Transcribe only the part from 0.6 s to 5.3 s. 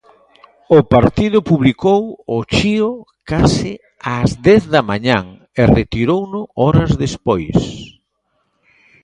O partido publicou o chío case ás dez da mañá